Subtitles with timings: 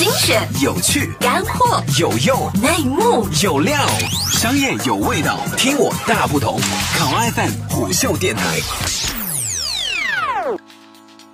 [0.00, 3.86] 精选、有趣、干货、有用、内幕、有料，
[4.32, 6.58] 商业有味道，听我大不同。
[6.96, 8.42] 考 FM 虎嗅电台。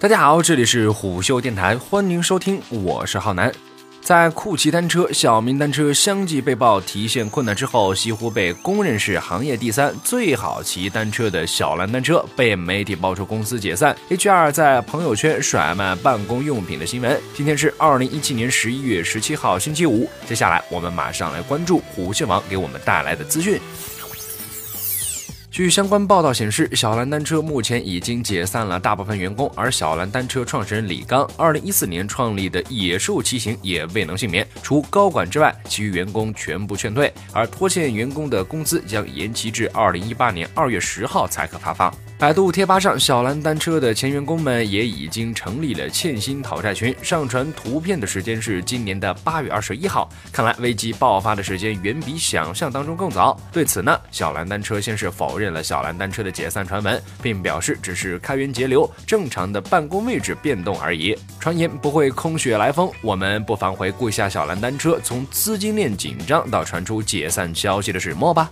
[0.00, 3.52] 大家好，这里是虎嗅电台，欢迎收听，我是浩南。
[4.06, 17.20] 在酷骑单车、小明单车相继被曝提现困难之后，几乎被公认是行业第三最好骑单车的小蓝单车被媒体爆出公司解散，HR 在朋友圈甩卖办公用品的新闻。
[17.34, 20.08] 今天是二零一七年十一月十七号，星期五。
[20.24, 23.60] 接下来我们马上来关注虎嗅网给我们带来的资讯。
[25.56, 41.90] 据相关报道显示，小蓝单车目前已经解散了大部分员工，而小蓝单车创始人李刚二零一四年创立的野兽骑行也未能幸免，除高管之外，其余员工全部劝退，而拖欠员工的工资将延期至二零一八年二月十号才可发放。
[42.18, 50.08] 百度贴吧上，小蓝单车的前员工们也已经成立了欠薪讨债群，上传图片的时间是今年的八月二十一号。
[50.32, 53.38] 看来危机爆发的时间远比想象当中更早。
[53.52, 62.90] 对此呢，小蓝单车先是否认了小蓝单车的解散传闻，并表示只是开源节流，正常的办公位置变动而已，传言不会空穴来风。
[63.02, 68.50] 我们不妨回顾一下小蓝单车从资金链紧张到传出解散消息的始末吧。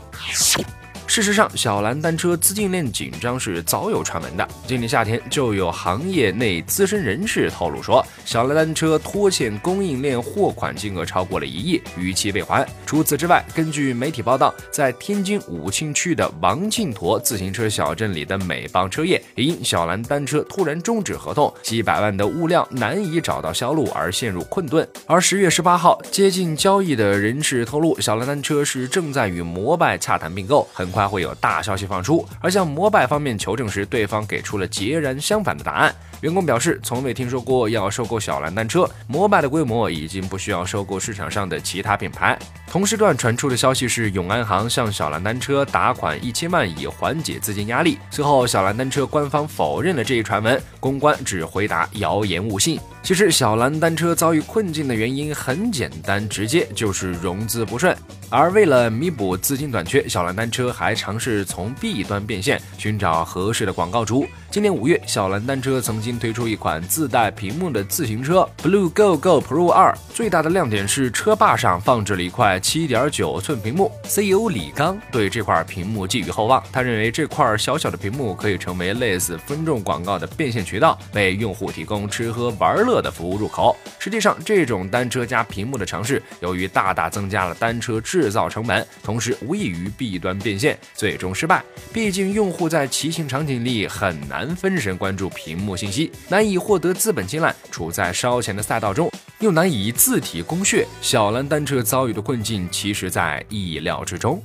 [1.14, 4.48] 事实上，小蓝单车资金链紧张是早有传闻的。
[4.66, 12.66] 今年夏天就有行业内资深人士透露说，小蓝单车拖欠供应链货款金额超过了一亿，逾期未还。
[12.84, 24.84] 除此之外，根据媒体报道，在天津武清区的王庆坨自行车小镇里的美邦车业，因小蓝单车突然终止合同，几百万的物料难以找到销路而陷入困顿。
[25.06, 32.26] 而十月十八号，接近交易的人士透露，小蓝单车是正在与摩拜洽谈并购，很快会有大消息放出。
[32.40, 35.94] 而向摩拜方面求证时，对方给出了截然相反的答案。
[36.20, 42.38] 员工表示，从未听说过要收购小蓝单车，摩拜的规模已经不需要收购市场上的其他品牌。
[42.74, 47.96] 同时段传出的消息是，永安行向小蓝单车打款一千万以缓解资金压力。
[48.10, 52.80] 随后，小蓝单车官方否认了这一传闻，公关只回答谣言勿信。
[53.00, 57.96] 其实，小蓝单车遭遇困境的原因很简单直接，就是融资不顺。
[58.30, 64.26] 而为了弥补资金短缺，小蓝单车还尝试从 B 端变现，寻找合适的广告主。
[64.50, 73.92] 今年五月，小蓝单车曾经推出一款自带屏幕的自行车 Blue Go Go Pro 二，最大的亮点是车把上放置了一块七点九寸屏幕。
[74.04, 83.76] CEO 李刚对这块屏幕寄予厚望，他认为这块小小的屏幕可以成为类似分众广告的变现渠道，为用户提供吃喝玩乐的服务入口。
[83.98, 91.62] 实际上，这种单车加屏幕的尝试，由于大大增加了单车制造成本，同时无异于 B 端变现，最终失败。
[91.92, 99.10] 毕竟，用户在骑行场景里很难分神关注屏幕信息，难以获得资本青睐，处在烧钱的赛道中，
[99.44, 100.86] 又难以自体供血。
[101.00, 104.42] 小蓝单车遭遇的困境，其实在意料之中。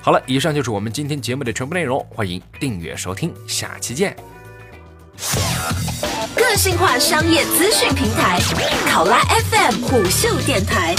[0.00, 4.16] 好了，以上就是我们今天节目的全部内容，欢迎订阅收听，下期见。
[6.36, 8.38] 个性化商业资讯平台，
[8.86, 10.94] 考拉 FM 虎嗅电台。